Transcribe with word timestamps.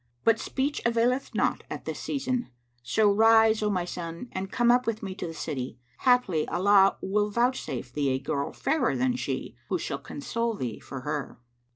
But 0.23 0.39
speech 0.39 0.81
availeth 0.83 1.35
not 1.35 1.63
at 1.69 1.85
this 1.85 1.99
season; 1.99 2.49
so 2.81 3.11
rise, 3.11 3.61
O 3.61 3.69
my 3.69 3.85
son, 3.85 4.29
and 4.31 4.51
come 4.51 4.71
up 4.71 4.87
with 4.87 5.03
me 5.03 5.13
to 5.13 5.27
the 5.27 5.33
city; 5.35 5.77
haply 5.99 6.47
Allah 6.47 6.97
will 7.03 7.29
vouchsafe 7.29 7.93
thee 7.93 8.09
a 8.09 8.17
girl 8.17 8.51
fairer 8.51 8.97
than 8.97 9.15
she, 9.15 9.55
who 9.69 9.77
shall 9.77 9.99
console 9.99 10.55
thee 10.55 10.79
for 10.79 11.01
her. 11.01 11.37